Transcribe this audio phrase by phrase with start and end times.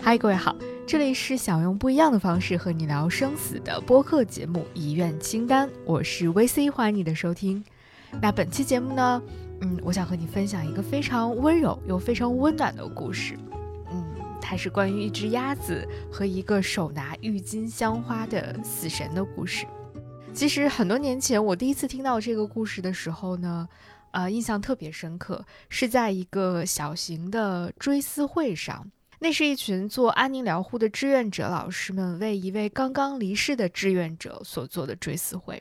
[0.00, 0.54] 嗨，各位好，
[0.86, 7.64] 这里是想用不一样的方式和你聊生死的播客节目《遗愿清单》，我是 VC，欢迎你的收听。
[8.22, 9.20] 那本期节目呢，
[9.62, 13.36] 嗯，我想和你分享一个非常温柔又非常温暖的故事。
[13.90, 14.04] 嗯，
[14.40, 19.66] 它是关于一只鸭子和一个手拿郁金香花的死神的故事。
[20.32, 23.68] 其实很多年前，我第一次听到这个故事的时候呢，
[24.14, 28.88] 呃，印象特别深刻，是在一个小型的追思会上。
[29.18, 35.60] 那是一群做安宁疗护的志愿者老师们为一位刚刚离世的志愿者所做的追思会。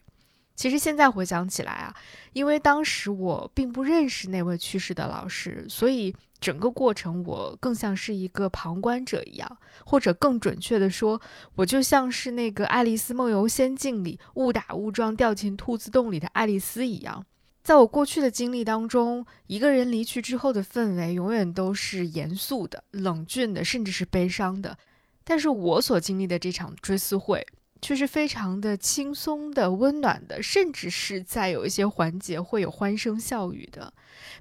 [0.56, 1.96] 其实现在回想起来啊，
[2.34, 11.20] 因为当时我并不认识那位去世的老师，所以整个过程我更像是一个旁观者一样，或者更准确的说，
[11.56, 17.26] 我就像是那个《爱丽丝梦游仙境》里误打误撞掉进兔子洞里的爱丽丝一样。
[17.64, 24.78] 在我过去的经历当中，一个人离去之后的氛围永远都是严肃的、冷峻的，甚至是悲伤的。
[25.24, 27.46] 但是我所经历的这场追思会。
[27.84, 33.94] 却是非常的轻松的、温暖的，甚至是在有一些环节会有欢声笑语的。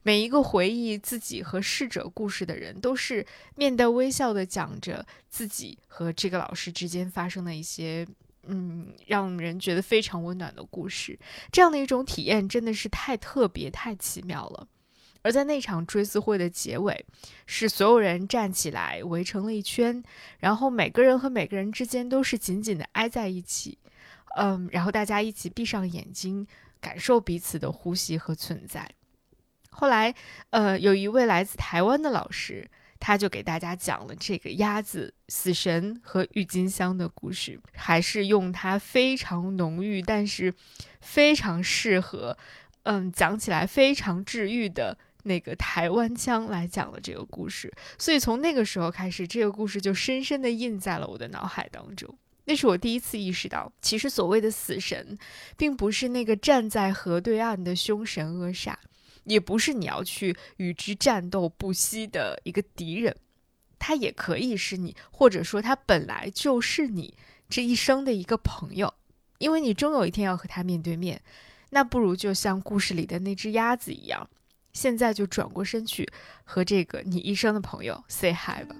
[0.04, 8.06] 每一个回忆自己和逝者故事的人，都是面带微笑的讲着自己和这个老师之间发生的一些，
[8.46, 11.18] 嗯，让人觉得非常温暖的故事。
[11.50, 14.68] 这样的一种体验真的是太特别、太奇妙了。
[15.24, 17.06] 而在那场追思会的结尾，
[17.46, 20.02] 是所有人站起来围成了一圈，
[20.40, 23.78] 然后每个人和每个人之间都是紧紧的挨在一起，
[24.36, 26.44] 嗯，然后大家一起闭上眼睛，
[26.80, 28.90] 感受彼此的呼吸和存在。
[29.70, 30.12] 后来，
[30.50, 32.68] 呃，有一位来自台湾的老师，
[33.04, 40.54] 他就给大家讲了这个鸭子、死神和郁金香的故事，还是用他非常浓郁，但是
[41.00, 42.38] 非常适合，
[42.84, 44.96] 嗯，讲起来非常治愈的。
[45.24, 52.12] 那个台湾腔来讲了这个故事，所以从那个时候开始，这个故事就深深的印在了我的脑海当中。
[52.44, 55.16] 那是我第一次意识到，其实所谓的死神，
[55.56, 58.74] 并不是那个站在河对岸的凶神恶煞，
[59.24, 63.16] 也不是你要去与之战斗不息的一个敌人，
[63.78, 67.14] 他也可以是你，或者说他本来就是你
[67.48, 68.92] 这一生的一个朋友，
[69.38, 71.22] 因为你终有一天要和他面对面。
[71.70, 74.28] 那不如就像故事里的那只鸭子一样。
[74.72, 76.10] 现在就转过身去，
[76.44, 78.74] 和这个你一生的朋友 say hi 吧。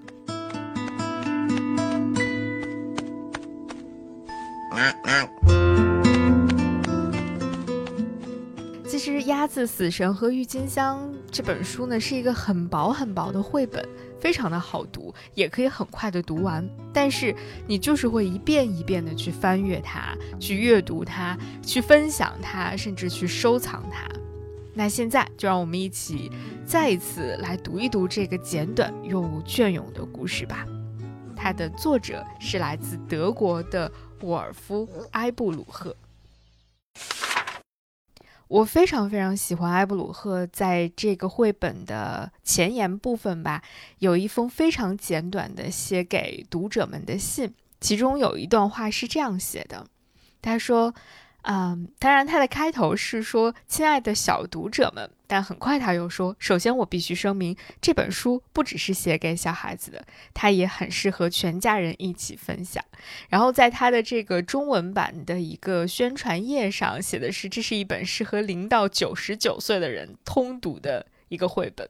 [8.93, 13.83] 其实《鸭子、死神和郁金香》这本书呢，是一个很薄很薄的绘本，
[14.21, 16.69] 非常的好读，也可以很快的读完。
[16.93, 17.35] 但是
[17.67, 24.07] 你就是会一遍一遍的去翻阅它，去阅读它，去分享它，甚至去收藏它。
[24.75, 26.31] 那现在就让我们一起
[26.67, 30.67] 再一次来读一读这个简短又隽永的故事吧。
[31.35, 35.97] 它的作者是来自德国的沃尔夫·埃布鲁赫。
[38.53, 43.63] 我非常非常喜欢埃布鲁赫在这个绘本的前言部分吧，
[44.01, 49.87] 有一封非常简短的写给读者们的信，其中有一段话是这样写的，
[50.43, 50.95] 他说。
[51.45, 60.05] 嗯，当然，他的开头是说“亲爱的小读者们”，但很快他又说：“首先，我必须声明，这本书不只是写给小孩子的，
[60.35, 62.85] 它也很适合全家人一起分享。”
[63.31, 71.89] 然后，在他的这个中文版的一个宣传页上写的是：“这是一本适合零到九十九岁的人通读的一个绘本。”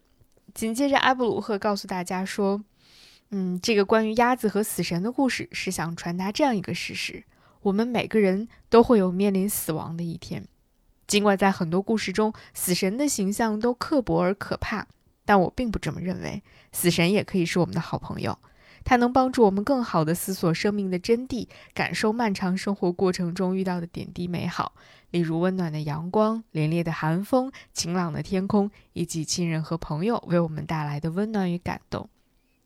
[0.55, 2.63] 紧接着，阿布鲁赫告诉大家说
[3.31, 7.25] ：“嗯，这个关于鸭子和死神的故事是想传达这样一个事实。”
[7.63, 10.47] 我们每个人都会有面临死亡的一天，
[11.07, 14.87] 尽管在很多故事中，死神的形象都刻薄而可怕，
[15.25, 16.43] 但我并不这么认为。
[16.73, 18.39] 死神也可以是我们的好朋友，
[18.85, 24.73] 他能帮助我们更好地思索生命的真谛，感受漫长生活过程中遇到的点滴美好，
[25.11, 32.09] 例如温暖的阳光、凛冽的寒风、晴朗的天空，以及亲人和朋友为我们带来的温暖与感动。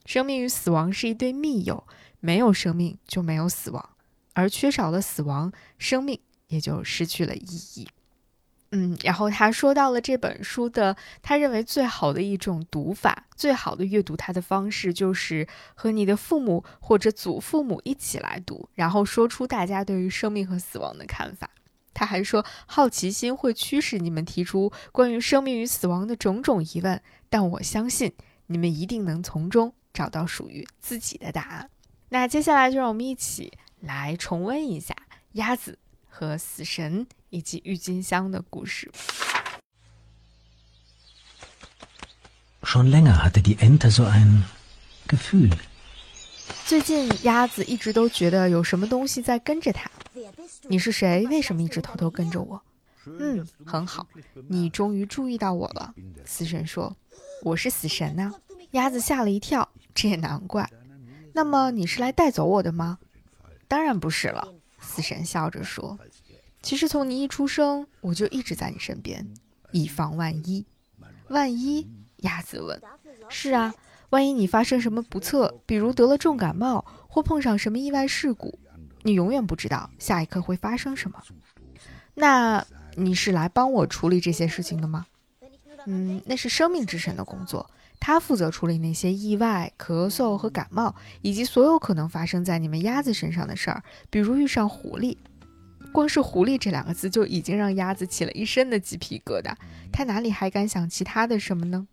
[0.04, 1.84] 生命与死亡是一对密友，
[2.20, 3.90] 没有生命就没有死亡。
[4.34, 7.88] 而缺少了死亡，生命也就失去了意义。
[8.78, 21.48] 嗯，然后他说到了这本书的，他认为最好的一种读法，最好的阅读它的方式，就是和你的父母或者祖父母一起来读，然后说出大家对于生命和死亡的看法。
[21.94, 27.00] 他还说，好奇心会驱使你们提出关于生命与死亡的种种疑问，
[27.30, 28.12] 但我相信
[28.48, 31.70] 你们一定能从中找到属于自己的答案。
[32.10, 33.52] 那接下来就让我们一起。
[33.80, 34.96] 来重温一下
[35.32, 35.78] 鸭子
[36.18, 38.90] 和死神以及郁金香的故事。
[42.62, 44.44] Schon länger hatte die Ente so ein
[45.06, 45.52] Gefühl.
[46.64, 49.90] 最近鸭子一直都觉得有什么东西在跟着它。
[50.62, 51.26] 你是谁？
[51.26, 52.62] 为什么一直偷偷跟着我？
[53.04, 54.08] 嗯，很好，
[54.48, 55.94] 你终于注意到我了。
[56.24, 56.96] 死神说
[57.44, 58.32] ：“我是死神呐。”
[58.72, 60.68] 鸭子吓了一跳，这也难怪。
[61.34, 62.98] 那么你是来带走我的吗？
[63.68, 64.48] 当然不是了。
[64.86, 65.98] 死神笑着说
[66.62, 69.26] ：“其实从你一出生，我就一直在你身边，
[69.72, 70.64] 以防万一。
[71.28, 71.86] 万一？”
[72.18, 72.80] 鸭子问
[73.28, 73.74] ：“是啊，
[74.10, 78.58] 万一你发生什么不测，比如得了重感冒，或碰上什么意外事故，
[79.02, 81.22] 你永远不知道下一刻会发生什么。
[82.14, 85.06] 那你是来帮我处理这些事情的吗？
[85.84, 87.70] 嗯，那是生命之神的工作，
[88.06, 95.16] 他负责处理那些意外、咳嗽和感冒，以及所有可能发生在你们鸭子身上的事儿，比如遇上狐狸。
[95.92, 99.52] 光是狐狸这两个字就已经让鸭子起了一身的鸡皮疙瘩，
[99.92, 101.88] 他哪里还敢想其他的什么呢？”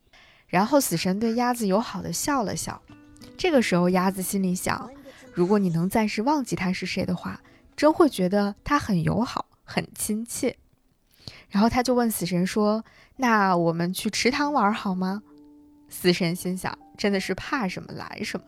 [0.46, 2.80] 然后死神对鸭子友好的笑了笑。
[3.36, 4.92] 这个时候，鸭子心里想：
[5.34, 7.42] 如果你能暂时忘记他是谁的话，
[7.76, 10.58] 真会觉得他很友好、很亲切。
[11.50, 12.86] 然后他就问死神说
[13.18, 15.24] ：“那我们去池塘玩好吗？”
[15.94, 18.46] 死神心想：真的是怕什么来什么。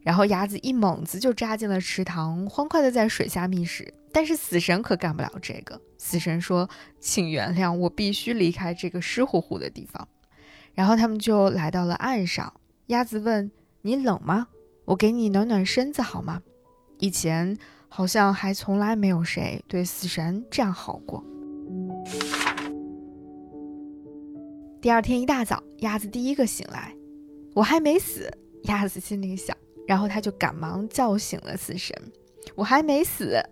[0.00, 3.92] 然后鸭子一猛子就扎进了池塘，欢快地在水下觅食。
[4.12, 5.78] 但是死神可干不了这个。
[5.98, 6.70] 死神说
[7.00, 10.06] ：“请原谅，我必须离开这个湿乎乎的地方。”
[10.72, 12.52] 然后他们就来到了岸上。
[12.86, 13.50] 鸭子问
[13.82, 14.46] ：“你冷吗？
[14.84, 16.40] 我给你暖暖身子好吗？”
[17.00, 17.58] 以前
[17.88, 21.24] 好像还从来没有谁对死神这样好过。
[24.84, 26.94] 第二天一大早，鸭子第一个醒来，
[27.54, 28.30] 我还没死，
[28.64, 29.56] 鸭子心里想。
[29.88, 31.96] 然后他就赶忙叫醒了死神
[32.54, 33.42] ：“我还没死。”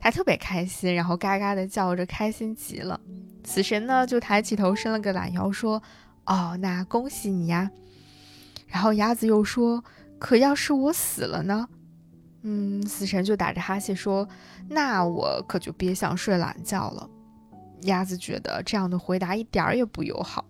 [0.00, 3.00] 他特别开心，然后嘎嘎的叫着，开心极了。
[3.44, 5.80] 死神呢，就抬起头，伸了个懒腰，说。
[6.26, 7.70] 哦，那恭喜你呀。
[8.66, 9.84] 然后鸭子又说
[10.18, 11.68] ：“可要是我死了呢？”
[12.42, 14.28] 嗯，死神就打着哈欠说
[14.68, 17.08] ：“那我可就别想睡懒觉了。”
[17.82, 20.44] 鸭子觉得这样的回答一点儿也不友好。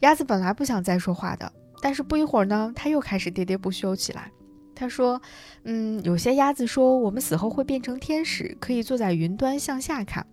[0.00, 1.52] 鸭子本来不想再说话的，
[1.82, 4.30] 但是不一会儿呢，他又开始喋喋不休起来。
[4.74, 5.20] 他说
[5.64, 10.26] ：“嗯，有些鸭子说我们死后会变成天使，可以坐在云端向下看。”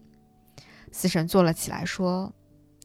[0.92, 2.34] 死神坐了起来说。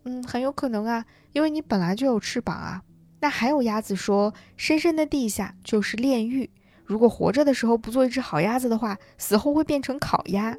[0.05, 2.83] 嗯，很有可能啊，因为你本来就有翅膀啊。
[3.21, 6.51] 那还有鸭子说，深深的地下就是炼狱。
[6.85, 10.57] 如果活着的时候不做一只好鸭子的话，死后会变成烤鸭。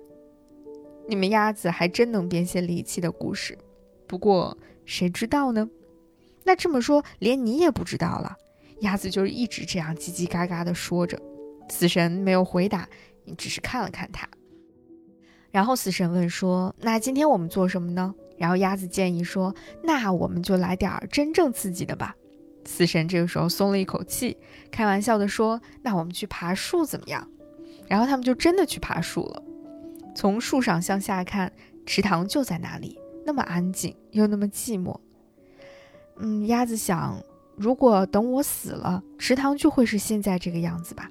[1.07, 3.57] 你们鸭子还真能编些离奇的故事，
[4.07, 5.69] 不过谁知道呢？
[6.43, 8.35] 那这么说，连你也不知道了。
[8.81, 11.19] 鸭子就是一直这样叽叽嘎嘎的说着。
[11.69, 12.87] 死神没有回答，
[13.23, 14.27] 你只是看了看他。
[15.51, 22.15] 然后死神问说：“那今天我们做什么呢？”然后鸭子建议说：“那我们就来点真正刺激的吧。”
[22.65, 24.35] 死神这个时候松了一口气，
[24.71, 27.29] 开玩笑的说：“那我们去爬树怎么样？”
[27.87, 29.42] 然后他们就真的去爬树了。
[30.15, 31.51] 从树上向下看，
[31.85, 34.95] 池塘就在那里，那么安静又那么寂寞。
[36.17, 37.21] 嗯，鸭子想，
[37.57, 41.09] 如果等我死了，池塘就会是现在这个样子吧？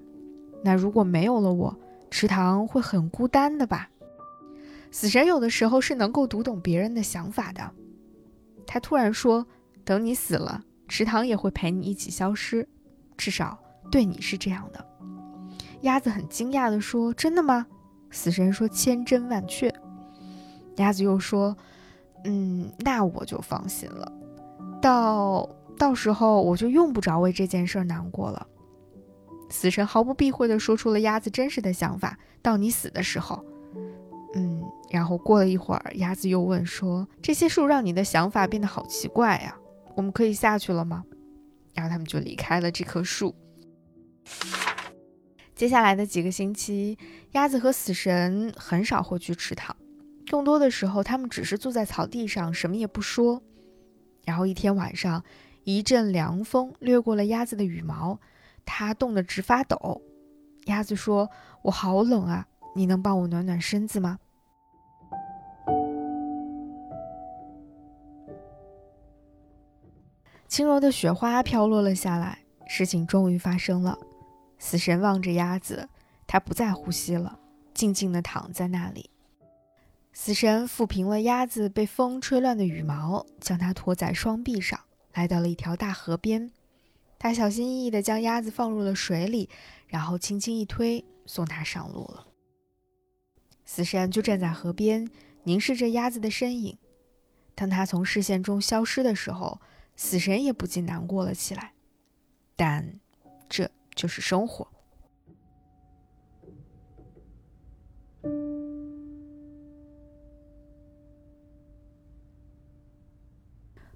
[0.63, 1.77] 那如果没有了我，
[2.11, 3.89] 池塘会很孤单的吧？
[4.93, 7.71] 死神有的时候是能够读懂别人的想法的。
[8.67, 9.47] 他突然说
[9.85, 12.69] ：“等你死了，池塘也会陪你一起消失，
[13.17, 13.59] 至少
[13.91, 14.87] 对你是这样的。”
[15.83, 17.67] 鸭子很惊讶地说：“真的吗？”
[18.13, 19.73] 死神说：“千真万确。”
[20.77, 21.57] 鸭子又说
[22.25, 24.13] ：“嗯，那我就放心了。
[24.81, 28.47] 到到时候我就用不着为这件事难过了。”
[29.51, 33.45] 死神毫不避讳地说出了鸭子真实的想法：“到你死的时候。”
[34.35, 39.55] 嗯，然后过了一会儿，鸭子又问说：“这些树让你的想法变得好奇怪呀？
[39.95, 41.05] 我们可以下去了吗？”
[41.75, 43.35] 然后他们就离开了这棵树。
[45.63, 46.99] 接下来的几个星期，
[47.35, 49.77] 鸭子和死神很少会去池塘，
[50.29, 53.41] 更多的时候，他们只是坐在草地上，什么也不说。
[54.25, 55.23] 然后一天晚上，
[55.63, 58.19] 一阵凉风掠过了鸭子的羽毛，
[58.65, 60.03] 它冻得直发抖。
[60.65, 61.31] 鸭子说
[61.63, 64.19] ：“我好冷啊。”你能帮我暖暖身子吗？
[70.49, 73.97] 轻柔的雪花飘落了下来，事情终于发生了。
[74.63, 75.89] 死神望着鸭子，
[76.25, 77.37] 他不再呼吸了，
[77.75, 79.11] 静静地躺在那里。
[80.13, 84.79] 死神抚平了鸭子被风吹乱的羽毛，将它托在双臂上，
[85.15, 86.49] 来到了一条大河边。
[87.19, 89.51] 他小心翼翼地将鸭子放入了水里，
[89.89, 92.29] 然后轻轻一推，送它上路了。
[93.65, 95.11] 死神就站在河边，
[95.43, 96.79] 凝视着鸭子的身影。
[97.57, 99.61] 当他从视线中消失的时候，
[99.97, 101.73] 死神也不禁难过了起来。
[102.55, 103.01] 但
[103.49, 104.67] 这就是生活。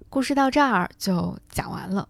[0.09, 2.07] 故事到这儿就讲完了。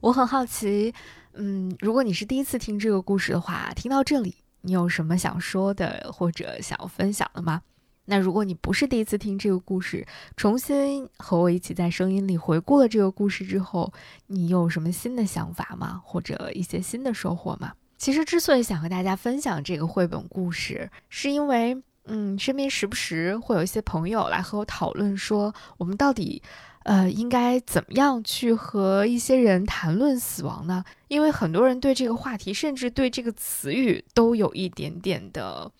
[0.00, 0.92] 我很好奇，
[1.32, 7.62] 嗯，如果你是第一次听这个故事的话，听到这里，你有什么想说的或者想要分享的吗？
[8.06, 13.92] 那如果你不是第一次听这个故事，重新和我一起在声音里回顾了这个故事之后，
[14.28, 16.00] 你有什么新的想法吗？
[16.04, 17.72] 或者一些新的收获吗？
[17.98, 26.42] 其实之所以想和大家分享这个绘本故事，是因为，嗯，身边时不时会有一些朋友来和我讨论说，我们到底，
[26.84, 30.84] 呃，应该怎么样去和一些人谈论死亡呢？
[31.08, 35.72] 因为很多人对这个话题，甚至对这个词语，都有一点点的。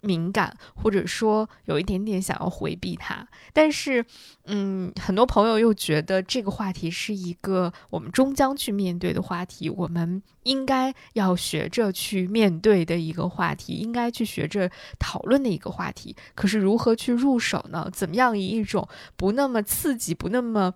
[0.00, 4.04] 敏感，或者说有一点点想要回避它，但是，
[4.46, 16.16] 嗯，很多朋友又觉得这个话题是一个我们终将去面对的话题，我们应该要学着去面对的一个话题，应该去学着讨论的一个话题。
[16.34, 17.90] 可是如何去入手呢？
[17.92, 20.72] 怎么样以一种不那么刺激、不那么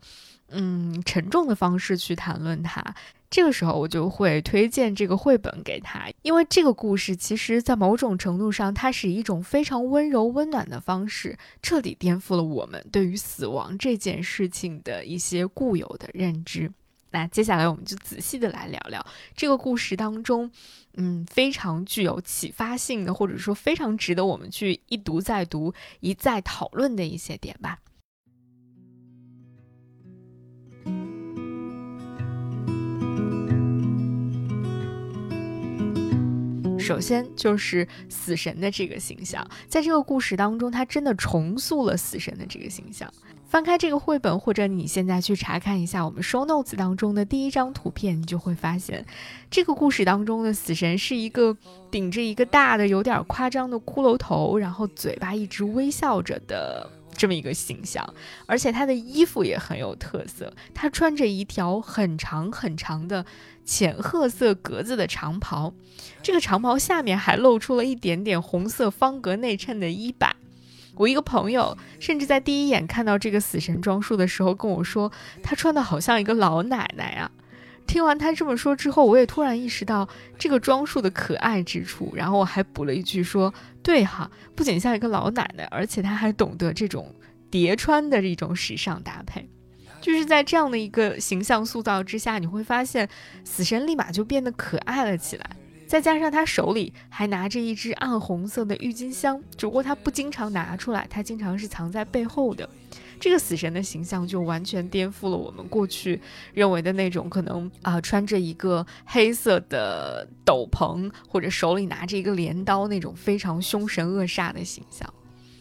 [0.50, 2.94] 嗯沉重的方式去谈论它？
[3.34, 16.72] 这个时候，我就会推荐这个绘本给他，因为这个故事其实，在某种程度上，它是一种非常温柔、温暖的方式，彻底颠覆了我们对于死亡这件事情的一些固有的认知。
[17.10, 20.48] 那接下来，我们就仔细的来聊聊这个故事当中，
[20.92, 27.80] 嗯，非常具有启发性的，或者说非常值得我们去一读再读、一再讨论的一些点吧。
[36.84, 43.10] 首先就是死神的这个形象，在这个故事当中，他真的重塑了死神的这个形象。
[43.48, 49.06] 翻开这个绘本，或者你现在去查看一下我们 show notes 当中的第一张图片，你就会发现，
[49.48, 51.56] 这个故事当中的死神是一个
[51.90, 58.04] 顶着一个大的、有点夸张的骷髅头，然后嘴巴一直微笑着的这么一个形象。
[58.46, 63.24] 而且他的衣服也很有特色，他穿着一条很长很长的。
[63.64, 65.72] 浅褐色格子的长袍，
[66.22, 70.34] 这个长袍下面还露出了一点点红色方格内衬的衣摆。
[70.96, 75.10] 我一个朋友甚至在第一眼看到这个死神装束的时候跟我说，
[75.42, 77.30] 他穿的好像一个老奶奶啊。
[77.86, 83.52] 听完他这么说之后，我也突然意识到这个装束的可爱之处，然后我还补了一句说
[83.82, 87.14] ：“对哈，不仅像一个老奶奶，而且他还懂得这种
[87.50, 89.48] 叠穿的这种时尚搭配。”
[90.04, 93.08] 就是在这样的一个形象塑造之下，你会发现
[93.42, 95.50] 死神立马就变得可爱了起来。
[95.86, 102.68] 再加上他手里还拿着一支暗红色的郁金香，只不过他不经常拿出来，他经常是藏在背后的。
[103.18, 106.20] 这个死神的形象就完全颠覆了我们过去
[106.52, 115.10] 认为的那种可能啊，穿着一个黑色的斗篷或者手里拿着一个镰刀那种非常凶神恶煞的形象。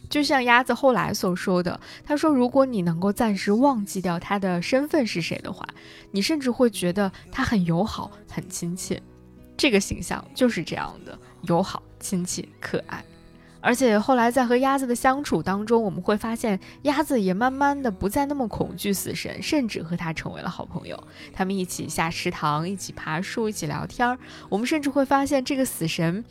[0.10, 5.66] 就像鸭子后来所说的，他说：“如果你能够暂时忘记掉他的身份是谁的话，
[6.12, 9.02] 你甚至会觉得他很友好、很亲切。
[9.58, 13.04] 这个形象就是这样的，友好、亲切、可爱。
[13.60, 21.02] 而且后来在和鸭子的相处当中，我们会发现鸭子也慢慢的不再那么恐惧死神，甚至和他成为了好朋友。
[21.34, 24.20] 他们一起下池塘，一起爬树，一起聊天儿。
[24.50, 26.24] 我们甚至会发现这个死神，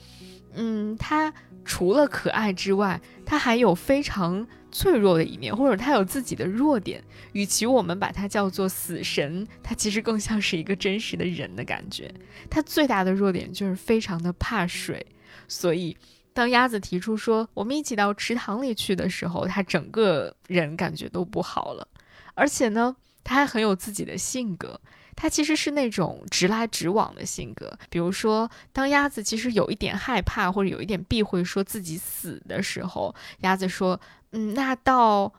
[0.54, 1.32] 嗯，他。”
[1.64, 7.02] 除了可爱之外，他还有非常脆弱的一面，或者他有自己的弱点。
[7.32, 12.12] 与其我们把它叫做死神，它其实更像是一个真实的人的感觉。
[12.50, 15.06] 他最大的弱点就是非常的怕水，
[15.48, 15.96] 所以
[16.32, 21.86] 当鸭子提出说我们一起到池塘里去的时候，他整个人感觉都不好了。
[22.34, 24.80] 而且呢，他还很有自己的性格。
[25.14, 34.00] 他其实是那种直来直往的性格，比如说，当鸭子其实有一点害怕或者有一点避讳说自己死的时候，鸭子说
[34.32, 35.32] ：“嗯，那到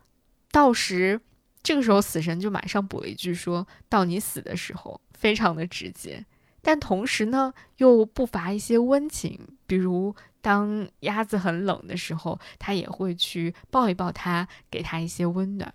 [0.51, 1.19] 到时，
[1.61, 6.25] 这个时候死神就马上补了一句，说到你死的时候，非常的直接，
[6.61, 15.73] 但同时呢，又不乏一些温情，比如当鸭子很冷的时候，他也会去抱一抱它，给它一些温暖。”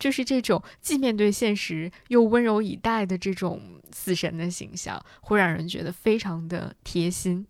[0.00, 3.60] 就是这种既面对现实又温柔以待的这种
[3.92, 7.46] 死神的形象，会让人觉得非常的贴心。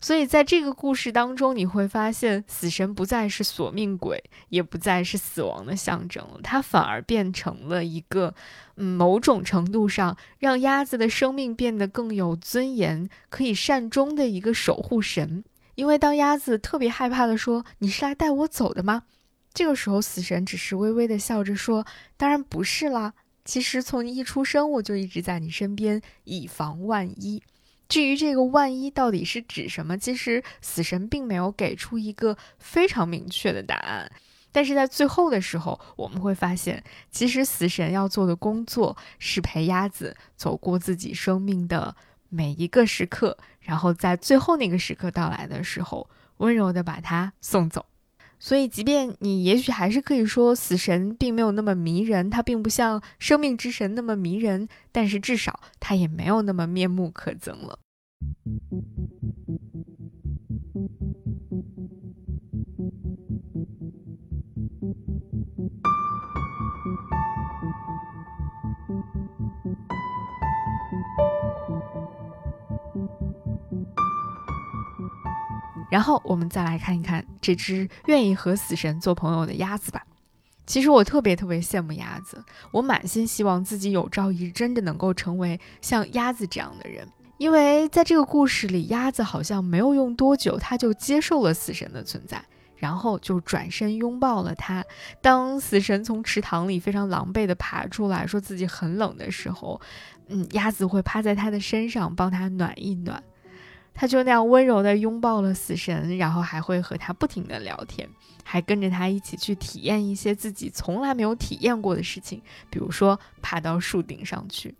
[0.00, 8.34] 所以在这个故事当中，你会发现死神不再是索命鬼，也不再是死亡的象征了，它反而变成了一个，
[8.76, 15.42] 嗯，某种程度上让鸭子的生命变得更有尊严，可以善终的一个守护神。
[15.74, 19.04] 因为当鸭子特别害怕的说：“你是来带我走的吗？”
[19.54, 21.86] 这个时候，死神只是微微的笑着说
[22.18, 23.14] ：“当然不是啦。”
[23.46, 27.42] 其实从一出生我就一直在你身边，以防万一。
[27.88, 34.10] 至于这个万一到底是指什么，其实死神并没有给出一个非常明确的答案。
[34.50, 41.94] 但是在最后的时候，我们会发现，其实死神要做的工作是陪鸭子走过自己生命的
[42.28, 46.08] 每一个时刻，然后在最后那个时刻到来的时候，
[46.38, 47.84] 温柔的把它送走。
[48.38, 57.78] 所以，即便你也许还是可以说死神并没有那么迷人，他并不像生命之神那么迷人，但是至少他也没有那么面目可憎了。
[75.94, 80.02] 然后我们再来看一看这只愿意和死神做朋友的鸭子吧。
[80.66, 87.06] 其实我特别特别羡慕鸭子，我满心希望自己有朝一日真的能够成为像鸭子这样的人。
[87.38, 94.84] 因为在这个故事里，鸭子好像没有用多久，它就接受了死神的存在，然后就转身拥抱了他。
[95.22, 99.80] 当死神从池塘里非常狼狈地爬出来，说自己很冷的时候，
[100.26, 103.22] 嗯，鸭子会趴在他的身上帮他暖一暖。
[103.94, 108.08] 他就那样温柔地拥抱了死神，然后还会和他不停地聊天，
[108.42, 114.74] 还跟着他一起去体验一些自己从来没有体验过的事情，比如说爬到树顶上去。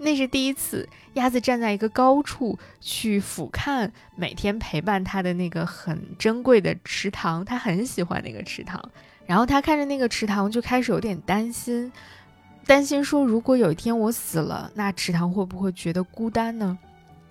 [0.00, 8.80] 那是第一次，鸭子站在一个高处去俯瞰每天陪伴它的那个很珍贵的池塘，它很喜欢那个池塘。
[9.26, 11.92] 然后它看着那个池塘，就开始有点担心，
[12.66, 16.76] 担心说如果有一天我死了，那池塘会不会觉得孤单呢？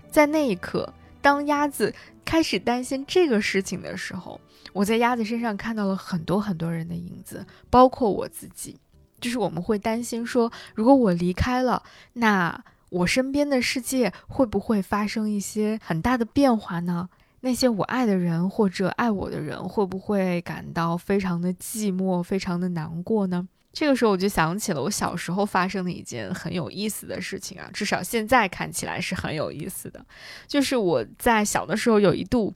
[0.09, 0.93] 在那一刻。
[1.27, 1.93] 当鸭子
[2.23, 4.39] 开始担心这个事情的时候，
[4.71, 8.79] 我在鸭子身上看到了很多很多人的影子，包括我自己。
[9.19, 17.09] 就是我们会担心说，如果我离开了，那我身边的世界会不会发生一些很大的变化呢？
[17.41, 23.45] 那些我爱的人或者爱我的人，会不会感到非常的寂寞、非常的难过呢？
[23.79, 30.03] 这个时候我就想起了我小时候发生的一件很有意思的事情啊，至少现在看起来是很有意思的。
[30.47, 32.51] 就是我在小的时候有一度，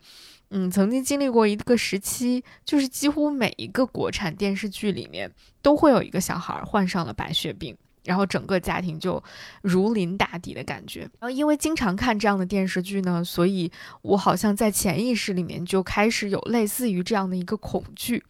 [0.49, 5.31] 嗯，曾经经历过一个时期，就是几乎每一个国产电视剧里面
[5.61, 9.23] 都会有一个小孩患上了白血病，然后整个家庭就
[9.61, 11.01] 如临大敌的感觉。
[11.01, 18.23] 然后因为经常看这样的电视剧呢，所以我好像在潜意识里面就开始有类似于这样的一个恐惧。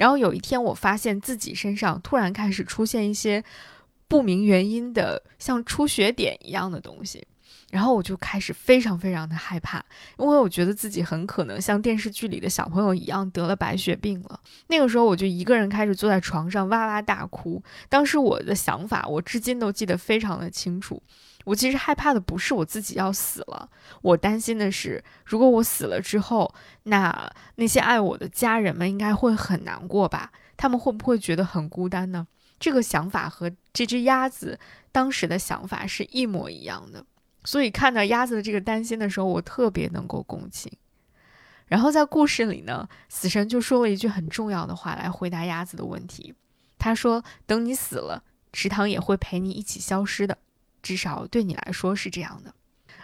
[0.00, 3.44] 然后有一天，我发现自己身上突然开始出现一些
[4.08, 7.22] 不明原因的像出血点一样的东西，
[7.70, 9.84] 然后我就开始非常非常的害怕，
[10.16, 14.40] 因为我觉得自己很可能像电视剧里的小朋友一样得了白血病了。
[14.68, 17.62] 那个时候，我就一个人开始坐在床上哇哇大哭。
[17.90, 21.02] 当时我的想法，我至今都记得非常的清楚。
[21.44, 23.68] 我其实害怕的不是我自己要死了，
[24.02, 30.32] 我担心的是，如果我死了之后，那那些爱我的家人们应该会很难过吧？
[30.56, 32.26] 他们会不会觉得很孤单呢？
[32.58, 34.60] 这个想法和这只鸭子
[34.92, 37.04] 当时的想法是一模一样的。
[37.42, 40.70] 所以看到鸭子的这个担心的时候，我特别能够共情。
[41.68, 46.34] 然后在故事里呢，死神就说了一句很重要的话来回答鸭子的问题。
[46.78, 50.36] 他说：“等你死了，池塘也会陪你一起消失的。”
[50.82, 52.54] 至少对你来说是这样的，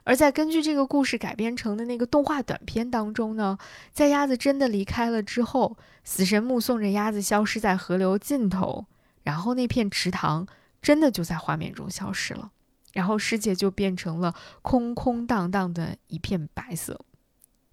[0.05, 3.59] 而在根据这个故事改编成的那个动画短片当中呢，
[3.93, 8.87] 在鸭子真的离开了之后，死神目送着鸭子消失在河流尽头，
[9.23, 10.47] 然后那片池塘
[10.81, 12.53] 真的就在画面中消失了，
[12.93, 17.01] 然后世界就变成了空空荡荡的一片白色，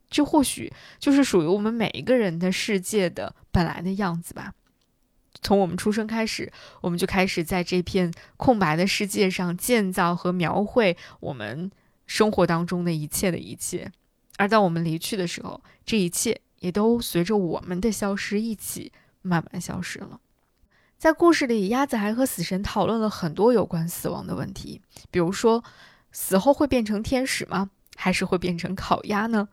[0.09, 4.53] 这或许就是属于我们每一个人的世界的本来的样子吧。
[5.43, 6.51] 从我们出生开始，
[6.81, 11.69] 我们就开始在这片空白的世界上建造和描绘我们
[12.07, 13.91] 生活当中的一切的一切。
[14.37, 20.19] 而当我们离去的时候，这一切也都随着我们的消失一起慢慢消失了。
[20.97, 25.63] 在故事里，鸭子还和死神讨论了很多有关死亡的问题，比如说
[26.11, 27.69] 死后会变成天使吗？
[27.95, 29.49] 还是会变成烤鸭呢？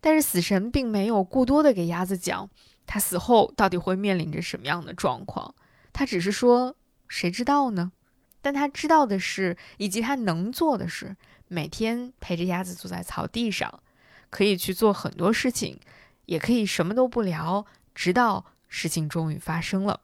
[0.00, 2.48] 但是死神并没有过多的给鸭子讲。
[2.86, 5.54] 他死后到底会面临着什么样的状况？
[5.92, 6.76] 他只是说，
[7.08, 7.92] 谁知道呢？
[8.40, 11.16] 但他知道的是，以及他能做的是，
[11.48, 13.82] 每天陪着鸭子坐在草地上，
[14.30, 15.80] 可以去做很多事情，
[16.26, 20.00] 也可以什么都不聊，直到事情终于发生了。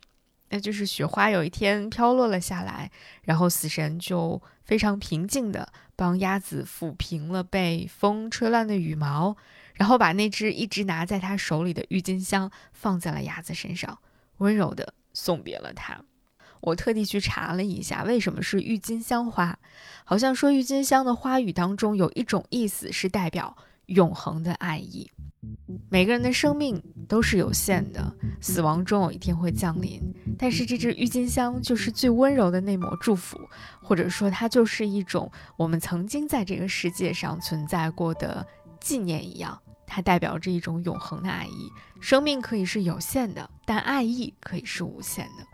[0.49, 2.91] 那就是雪花有一天飘落了下来，
[3.23, 9.37] 然后死神就非常平静地帮鸭子抚平了被风吹乱的羽毛。
[9.83, 13.99] 然后把那只一直拿在他手里的郁金香放在了鸭子身上，
[14.37, 16.01] 温柔地送别了他。
[16.61, 19.59] 我特地去查了一下，为什么是郁金香花？
[20.05, 25.11] 好像说郁金香的花语当中有一种意思是代表永恒的爱意。
[25.91, 30.01] 每个人的生命都是有限的，死亡终有一天会降临。
[30.39, 33.37] 但是这只郁金香就是最温柔的那抹祝福，
[33.81, 38.47] 或者说它就是一种我们曾经在这个世界上存在过的
[38.79, 39.61] 纪念一样。
[39.95, 41.71] 它代表着一种永恒的爱意。
[42.01, 45.47] 生命可以是有限的，但爱意可以是无限的。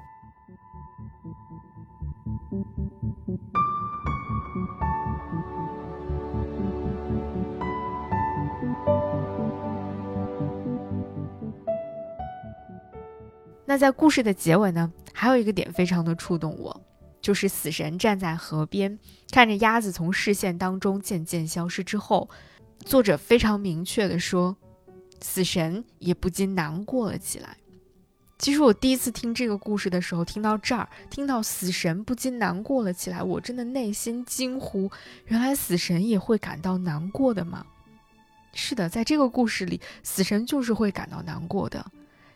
[13.67, 16.81] 那在故事的结尾呢，还有一个点非常的触动我，
[17.21, 18.97] 就是死神站在河边，
[19.33, 22.31] 看着鸭子从视线当中渐渐消失之后，
[22.85, 24.57] 作者非常明确的说，
[25.21, 27.57] 死神也不禁难过了起来。
[28.39, 34.91] 其实我第一次听这个故事的时候，听到这儿，听到死神不禁难过了起来，我真的内心惊呼：
[35.27, 37.67] 原来死神也会感到难过的吗？
[38.55, 41.85] 是的，在这个故事里，死神就是会感到难过的。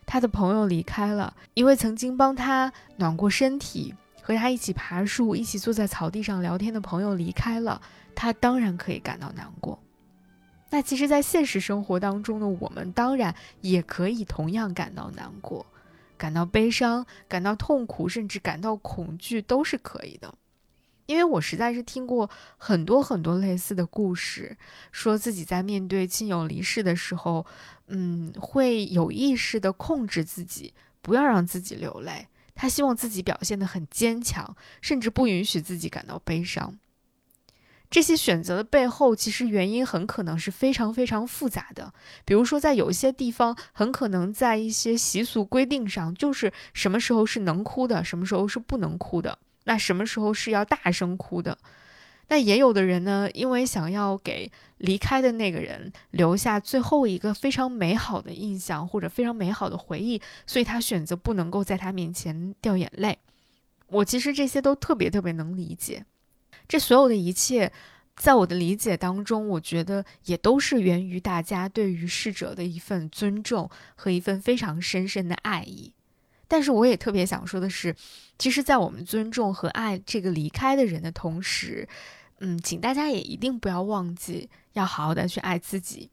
[0.05, 7.81] 他的朋友离开了，一位曾经帮他暖过身体、和他一起爬树、一起坐在草地上聊天的朋友离开了，
[8.13, 9.79] 他当然可以感到难过。
[10.73, 15.63] 那其实，在现实生活当中呢，我们当然也可以同样感到难过、
[16.17, 20.33] 感到悲伤、感到痛苦，甚至感到恐惧，都是可以的。
[21.05, 24.57] 因为我实在是听过很多很多类似的故事，
[24.91, 27.45] 说自己在面对亲友离世的时候，
[27.89, 32.27] 嗯，会有意识的控制自己，不要让自己流泪。
[32.55, 36.79] 他希望自己表现得很坚强，甚至不允许自己感到悲伤。
[37.93, 41.93] 这些选择的背后，其实原因很可能是非常非常复杂的。
[42.25, 49.37] 比如说，在有一些地方，很可能在一些习俗规定上，就是什么时候是能哭的，什么时候是不能哭的。
[49.65, 51.55] 那什么时候是要大声哭的？
[52.29, 63.19] 那也有的人呢，因为想要给离开的那个人留下最后一个非常美好的印象或者非常美好的回忆，所以他选择不能够在他面前掉眼泪。
[63.89, 66.03] 我其实这些都特别特别能理解。
[66.73, 67.71] 这所有的一切，
[68.15, 75.93] 在我的理解当中，我觉得也都是源于大家对于逝者的一份尊重和一份非常深深的爱意。
[76.47, 77.95] 但是我也特别想说的是，
[78.39, 81.87] 其实，在我们尊重和爱这个离开的人的同时，
[82.39, 86.09] 嗯，请大家也一定不要忘记，要好好的去爱自己。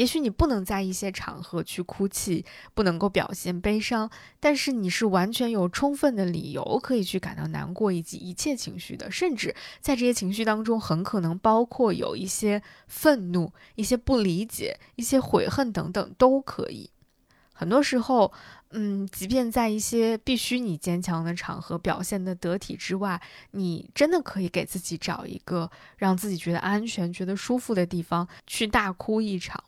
[0.00, 4.10] 也许你不能在一些场合去哭泣，不能够表现悲伤，
[4.40, 16.90] 但是你是完全有充分的理由可以去感到难过以及一切情绪的，甚至在这些情绪当中，很可能包括有一些愤怒、一些不理解、一些悔恨等等，都可以。
[17.52, 18.32] 很多时候。
[18.72, 29.64] 嗯，即便在一些必须你坚强的场合表现的得体之外，你真的可以给自己找一个让自己觉得安全、觉得舒服的地方去大哭一场。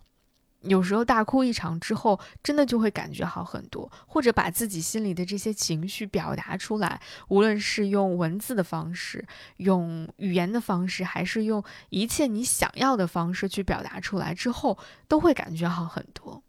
[0.63, 3.91] 有时候大哭一场之后，真的就会感觉好很多。
[4.07, 16.43] 或者把自己心里的这些情绪表达出来，无论是用文字的方式、用语言的方式，还是用一切你想要的方式去表达出来之后，都会感觉好很多。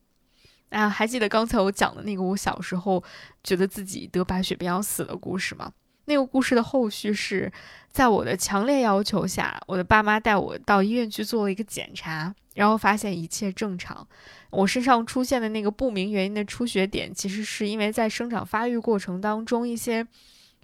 [0.70, 3.04] 啊，还记得刚才我讲的那个我小时候
[3.44, 5.72] 觉得自己得白血病要死的故事吗？
[6.06, 7.52] 那个故事的后续是
[7.90, 14.06] 在我的强烈要求下，我的爸妈带我到医院去做了一个检查，然后发现一切正常。
[14.50, 20.06] 我身上出现的那个不明原因的出血点，其实是因为在生长发育过程当中一些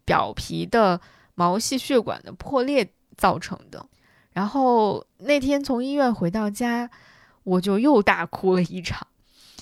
[0.05, 0.99] 表皮的
[1.35, 3.85] 毛细血管的破裂造成的。
[4.33, 6.89] 然后那天从医院回到家，
[7.43, 9.07] 我就又大哭了一场。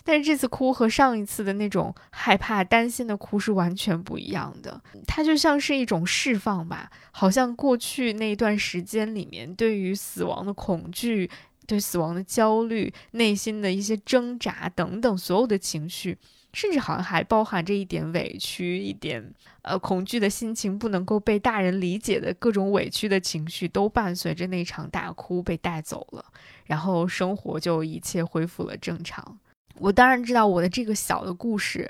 [0.08, 11.30] 但是这次哭和上一次的那种害怕、担心的哭是完全不一样的，它就像是一种释放吧，好像过去那一段时间里面对于死亡的恐惧、
[11.66, 16.18] 对死亡的焦虑、内心的一些挣扎等等所有的情绪，
[16.54, 26.24] 甚至好像还包含着一点委屈、一点呃恐惧的心情，不能够被大人理解的各种委屈的情绪，都伴随着那场大哭被带走了，
[26.64, 29.38] 然后生活就一切恢复了正常。
[29.80, 31.90] 我当然知道我的这个小的故事，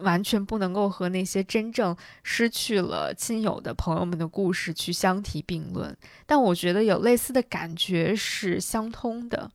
[0.00, 5.96] 完全不能够和那些真正失去了亲友的朋友们的故事去相提并论。
[6.26, 9.50] 但我觉得有类似的感觉是相通的，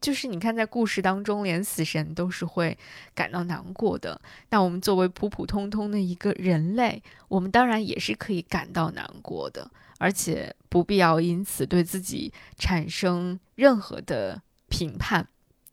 [0.00, 2.76] 就是你看，在故事当中，连死神都是会
[3.14, 4.20] 感到难过的。
[4.50, 15.26] 那我们作为普普通通的一个人类，我们当然也是可以感到难过的，而且不必要因此对自己产生任何的评判，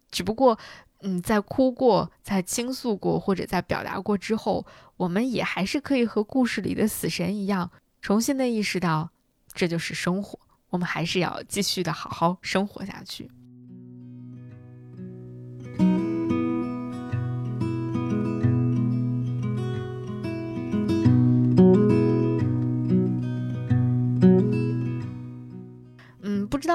[0.10, 0.58] 只不过。
[1.08, 4.66] 嗯，在哭过、在倾诉过或者在表达过之后，
[4.98, 7.70] 我们也还是可以和故事里的死神一样，
[8.02, 9.12] 重新的意识到，
[9.54, 10.40] 这就是生活。
[10.72, 13.30] 我们还是要继续的好好生活下去。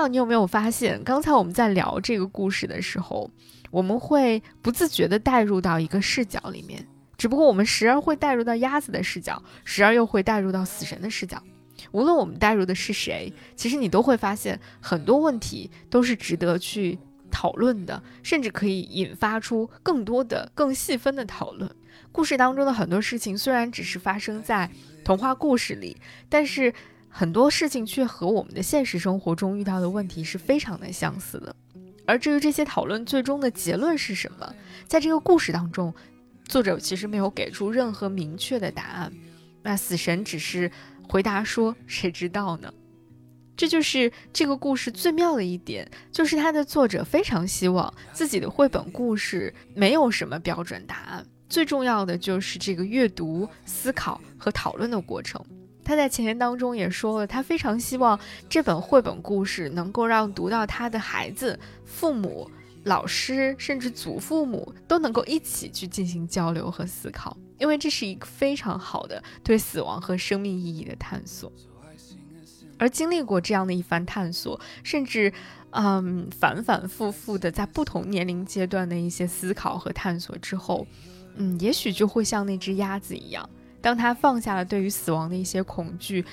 [0.00, 3.30] 道你有没有发现，刚才我们在聊这个故事的时候，
[3.70, 6.86] 我们会不自觉的带入到一个视角里面，
[7.18, 11.42] 只不过我们时而会带入到鸭子的视角，时而又会带入到死神的视角。
[11.92, 16.98] 无论我们带入的是谁，其实你都会发现很多问题都是值得去
[17.30, 21.70] 讨论的，甚至可以引发出更多的、更细分的讨论。
[22.10, 24.70] 故事当中的很多事情虽然只是发生在
[25.04, 25.98] 童话故事里，
[26.30, 26.72] 但是
[27.10, 31.54] 很多事情却和我们的现实生活中遇到的问题是非常的相似的。
[32.06, 34.54] 而至于这些讨论最终的结论是什么，
[34.86, 35.94] 在这个故事当中，
[36.46, 39.12] 作者其实没有给出任何明确的答案。
[39.62, 40.70] 那死神只是。
[41.10, 42.72] 回答说：“谁知道呢？”
[43.58, 55.44] 这就是这个故事最妙的一点，就是它的作者非常希望自己的绘本故事没有什么标准答案，最重要的就是这个阅读、思考和讨论的过程。
[55.90, 58.16] 他在前言当中也说了，他非常希望
[58.48, 62.48] 这本绘本故事能够让读到他的孩子、父母、
[62.84, 67.36] 老师，甚至祖父母都能够一起去进行交流和思考。
[67.58, 71.50] 因为这是一个非常好的对死亡和生命意义的探索，
[72.78, 75.32] 而经历过这样的一番探索，甚至，
[75.70, 80.86] 嗯，反反复复的在不同年龄阶段的一些思考和探索之后，
[81.34, 86.24] 嗯，也许就会像那只鸭子一样，当他放下了对于死亡的一些恐惧，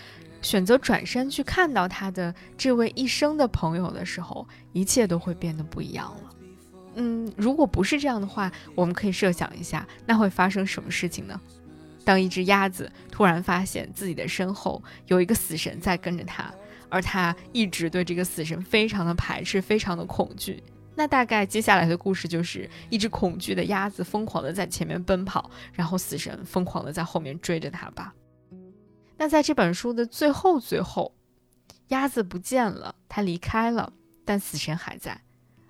[0.41, 6.29] 选择转身去看到他的这位一生的朋友的时候，一切都会变得不一样了。
[6.95, 11.39] 嗯，如果不是这样的话，我们可以设想一下，那会发生什么事情呢？
[12.03, 16.49] 当一只鸭子突然发现自己的身后有一个死神在跟着它，
[16.89, 20.63] 而它一直对这个死神非常的排斥，非常的恐惧，
[20.97, 28.15] 那大概接下来的故事就是一只恐惧的鸭子疯狂的在前面奔跑，然后死神疯狂的在后面追着它吧。
[29.15, 31.13] 那在这本书的最后，最后，
[31.89, 33.93] 鸭子不见了，它离开了，
[34.25, 35.21] 但死神还在。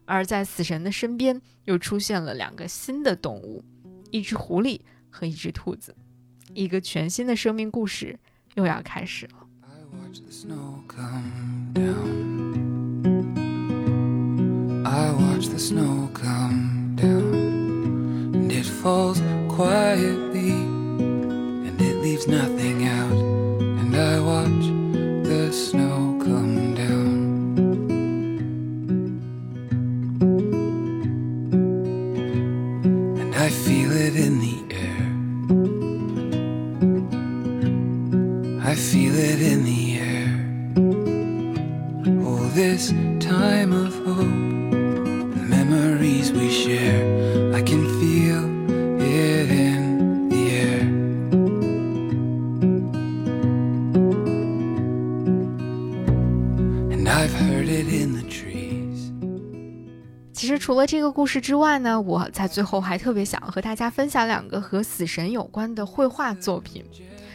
[0.06, 3.62] 而在死神的身边，又出现了两个新的动物，
[4.10, 5.94] 一只狐狸和一只兔子，
[6.54, 8.18] 一个全新的生命故事
[8.56, 9.46] 又要开始了。
[14.90, 17.34] I watch the snow come down,
[18.34, 23.12] and it falls quietly, and it leaves nothing out.
[23.82, 24.66] And I watch
[25.28, 27.58] the snow come down.
[33.20, 35.06] And I feel it in the air.
[38.64, 40.32] I feel it in the air.
[42.26, 43.97] Oh, this time of
[46.78, 48.44] here i can feel
[49.00, 50.88] it in the air。
[60.34, 66.86] 其实除了这个故事之外呢，我在最后还特别想和大家分享两个和死神有关的绘画作品。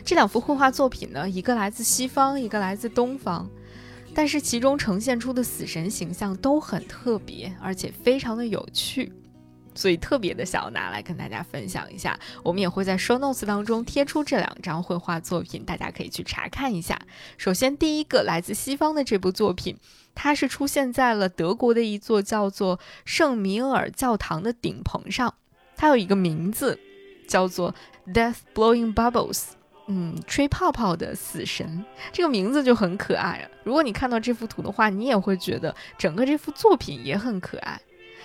[0.05, 3.47] 这两幅绘画作品呢，一个来自西方，一个来自东方，
[4.15, 9.13] 但是其中呈现出的死神形象都很特别，而且非常的有趣。
[9.75, 17.01] 所以特别的想要拿来跟大家分享一下，我们也会在 show notes 当中贴出这两张绘画作品，大家可以去查看一下。
[17.37, 19.77] 首先，第一个来自西方的这部作品，
[20.15, 25.35] 它是出现在了德国的一座叫做圣米尔教堂的顶棚上，
[25.77, 26.79] 它有一个名字
[27.27, 27.75] 叫做
[28.07, 29.43] Death Blowing Bubbles，
[29.87, 33.49] 嗯，吹泡泡的死神，这个名字就很可爱啊。
[33.65, 37.81] 如果你看到这幅图的话，你也会觉得整个这幅作品也很可爱。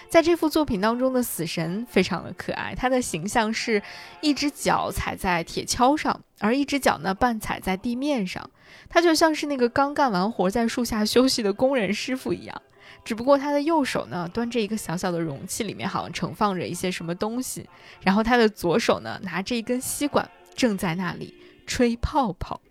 [0.10, 3.82] 在这幅作品当中的死神非常的可爱，他的形象是
[4.22, 8.50] 一只脚踩在铁锹上，而一只脚呢半踩在地面上，
[8.88, 12.62] 他就像是那个刚干完活在树下休息的工人师傅一样，
[13.04, 17.68] 只不过他的右手呢端着一个小小的容器，里面好像盛放着一些什么东西，
[18.02, 21.34] 然后他的左手呢拿着一根吸管，正在那里
[21.66, 22.62] 吹泡泡。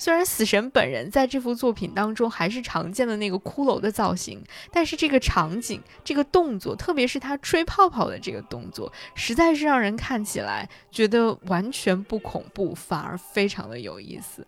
[0.00, 14.46] 虽然死神本人在这幅作品当中还是常见的那个骷髅的造型，但是这个场景、这个动作，特别是他吹泡泡的这个动作，实在是让人看起来觉得完全不恐怖，反而非常的有意思。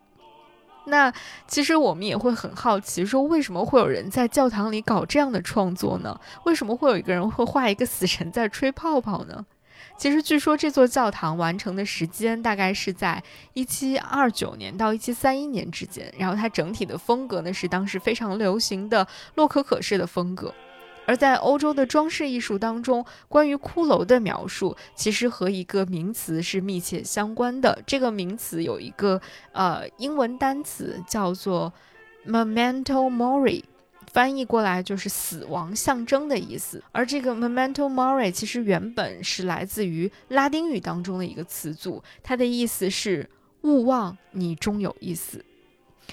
[0.87, 1.13] 那
[1.47, 6.19] 其实我们也会很好奇，说为什么会有人在教堂里搞这样的创作呢？
[6.47, 9.45] 为什么会有一个人会画一个死神在吹泡泡呢？
[9.97, 20.53] 其实据说这座教堂完成的时间大概是在一七二九年到一七三一年之间，然后它整体的风格呢是当时非常流行的洛可可式的风格。
[21.05, 27.83] 而在欧洲的装饰艺术当中，关于骷髅的描述其实和一个名词是密切相关的。
[27.85, 31.73] 这个名词有一个呃英文单词叫做
[32.25, 33.65] memento mori，
[34.13, 36.83] 翻译过来就是死亡象征的意思。
[36.93, 43.29] 而这个 memento mori 其实原本是来自于拉丁语当中的一个词组，它的意思是
[43.63, 45.45] 勿忘你终有一死。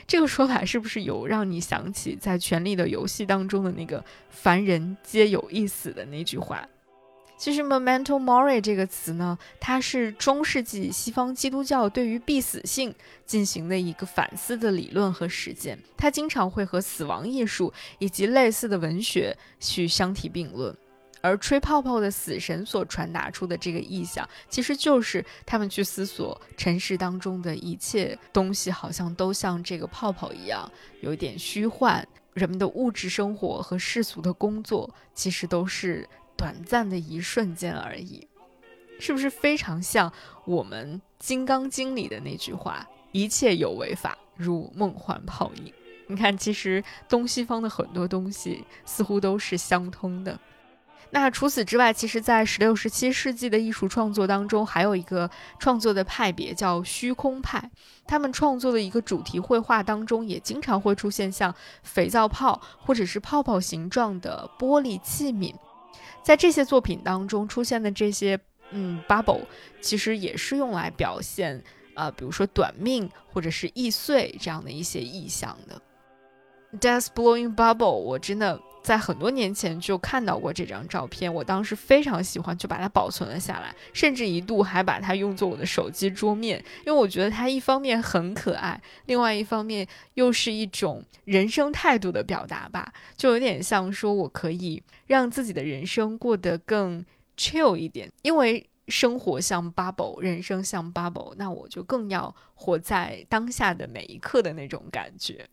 [0.07, 6.65] 这个说法是不是有让你想起在《权力的游戏》当中的那个“凡人皆有一死”的那句话？
[7.39, 12.93] 其实 “memento mori” 这个词呢，它是中世纪西方基督教对于必死性
[13.25, 20.75] 进行的一个反思的理论和实践，它经常会和死亡艺术以及类似的文学去相提并论。
[21.21, 32.05] 而吹泡泡的死神所传达出的这个意象，其实就是他们去思索尘世当中的一切东西，好像都像这个泡泡一样，有一点虚幻。
[32.33, 36.07] 人们的物质生活和世俗的工作，其实都是
[36.39, 38.25] 短暂的一瞬间而已。
[38.97, 40.11] 是不是非常像
[40.45, 45.73] 我们《金刚经》里的那句话：“一切有为法，如梦幻泡影。”
[46.07, 50.39] 你看，其实东西方的很多东西似乎都是相通的。
[51.11, 57.71] 那除此之外，其实，在十六、十七世纪的艺术创作当中，还有一个创作的派别叫虚空派。
[58.05, 65.55] 他们创作的一个主题绘画当中，也经常会出现像肥皂泡或者是泡泡形状的玻璃器皿。
[66.23, 68.39] 在这些作品当中出现的这些
[68.71, 69.41] 嗯 bubble，
[69.81, 71.63] 其实也是用来表现
[71.95, 75.81] 呃，比如说短命或者是易碎这样的一些意象的。
[76.79, 78.59] Death blowing bubble，我真的。
[78.81, 97.05] 在很多年前就看到过这张照片，我当时非常喜欢，就把它保存了下来，甚至一度还把它用作我的手机桌面，因为我觉得它一方面很可爱，另外一方面又是一种人生态度的表达吧，就有点像说我可以让自己的人生过得更
[97.37, 105.47] chill 一点，因为生活像 bubble，人生像 bubble，那我就更要活在当下的每一刻的那种感觉。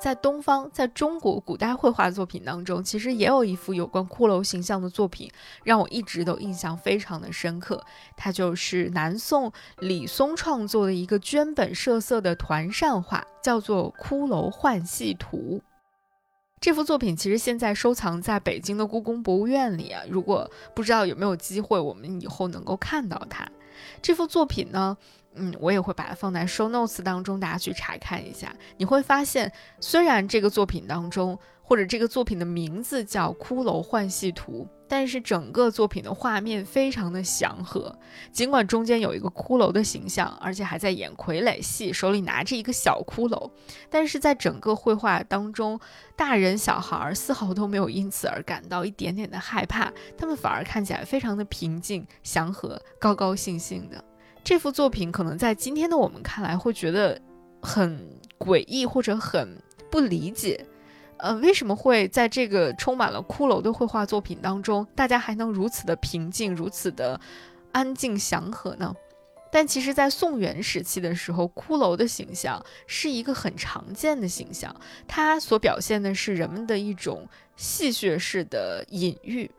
[0.00, 5.30] 在东方，在中国古代绘画作品当中，其实也有一幅有关骷髅形象的作品，
[5.62, 7.84] 让我一直都印象非常的深刻。
[8.16, 15.58] 它就是南宋李嵩创作的一个绢本设色的团扇画，叫做《骷髅幻戏图》。
[16.60, 20.02] 这幅作品其实现在收藏在北京的故宫博物院里啊。
[20.08, 23.46] 如果不知道有没有机会，我们以后能够看到它。
[24.02, 24.96] 这幅作品呢？
[25.34, 28.54] 嗯，我也会把它放在 show notes 当中，大家去查看一下。
[28.76, 37.96] 你会发现，虽然这个作品当中，或者这个作品的名字叫《骷髅幻戏图》，但是整个作品的画面非常的祥和。
[38.32, 43.48] 尽管中间有一个骷髅的形象，而且还在演傀儡戏，手里拿着一个小骷髅，
[43.88, 45.78] 但是在整个绘画当中，
[46.16, 54.04] 大人小孩丝毫都没有因此而感到一点点的害怕，他们反而看起来非常的平静、祥和、高高兴兴的。
[54.42, 57.20] 这幅作品可能在今天的我们看来会觉得
[57.62, 59.56] 很诡异或者很
[59.90, 60.66] 不理解，
[61.18, 67.20] 呃，为什么会在这个充满了骷髅的绘画作品当中，大家还能如此的平静、如此的
[67.72, 68.94] 安静祥和呢？
[69.52, 74.74] 但其实，在宋元时期的时候，骷髅的形象是一个很常见的形象，
[75.08, 79.50] 它所表现的是人们的一种戏谑式的隐喻。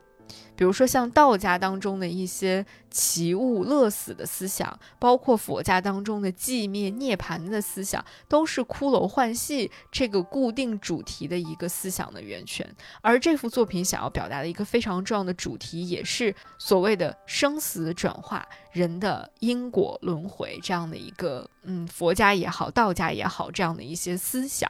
[0.61, 12.75] 比如说，像道家当中的一些齐物乐死的思想，包括佛家当中的寂灭涅槃的思想，都是骷髅幻戏这个固定主题的一个思想的源泉。
[13.01, 24.69] 而这幅作品想要表达的一个非常重要的主题，也是所谓的生死转化、人的因果轮回这样的一个，嗯，佛家也好，道家也好，这样的一些思想。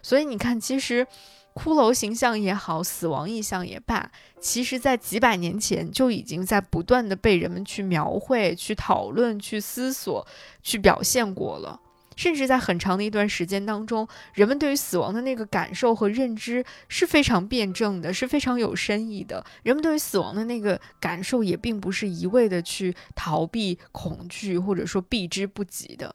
[0.00, 1.04] 所以你看，其实。
[1.54, 10.26] 骷髅形象也好，死亡意象也罢，其实，在几百年前就已经在不断的被人们去描绘、去讨论、去思索、
[10.62, 11.80] 去表现过了。
[12.16, 19.44] 甚至在很长的一段时间当中，人们对于死亡的那个感受和认知是非常辩证的，是非常有深意的。
[19.62, 26.14] 人们对于死亡的那个感受也并不是一味的去逃避、恐惧，或者说避之不及的。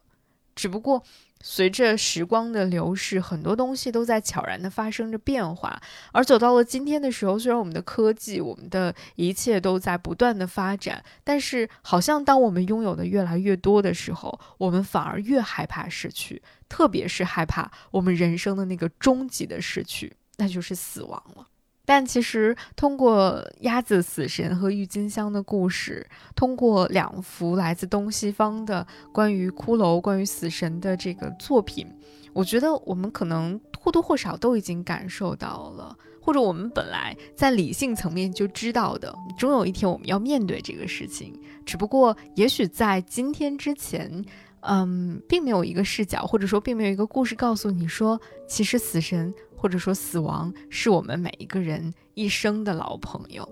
[0.54, 1.02] 只不过。
[1.42, 5.82] 随着时光的流逝，很多东西都在悄然的发生着变化。
[6.12, 21.48] 而走到了今天的时候，虽然我们的科技、我们的一切都在不断的发展，但是好像当我们拥有的越来越多的时候，我们反而越害怕失去，特别是害怕我们人生的那个终极的失去，那就是死亡了。
[21.90, 31.88] 但其实，通过鸭子死神和郁金香的故事，通过两幅来自东西方的关于骷髅、关于死神的这个作品，
[32.32, 41.34] 我觉得我们可能或多或少都已经感受到了，或者我们本来在理性层面就知道的，终有一天我们要面对这个事情。
[41.66, 44.24] 只不过，也许在今天之前，
[44.60, 49.34] 嗯，并没有一个视角，或者说并没有一个故事告诉你说，其实死神。
[49.60, 53.48] 或者说，死亡是我们每一个人一生的老朋友。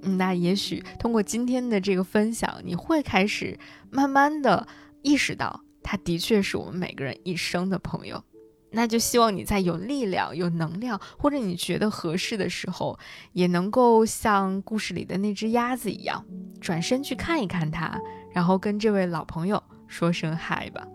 [0.00, 3.58] 那也许通过今天的这个分享，你会开始
[3.90, 4.66] 慢慢的
[5.02, 8.22] 意识到，他的确是我们每个人一生的朋友。
[8.70, 12.96] 那就希望你在有力量、有能量，或者你觉得合适的时候，
[13.32, 16.24] 也能够像故事里的那只鸭子一样，
[16.60, 18.00] 转身去看一看他，
[18.32, 20.86] 然后跟这位老朋友说声嗨吧。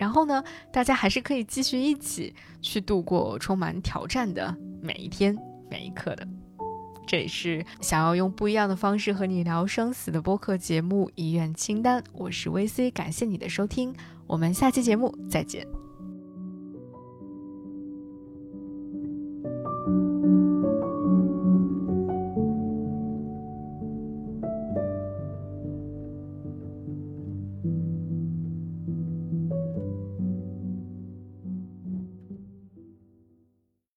[0.00, 0.42] 然后呢，
[0.72, 5.36] 大家还是可以继续一起去度过充满挑战的每一天
[5.70, 6.26] 每一刻的。
[7.06, 13.94] 这也是想要用不一样的方式和你聊生死的播客节目《遗愿清单》，我是 VC，感谢你的收听，
[14.26, 15.66] 我们下期节目再见。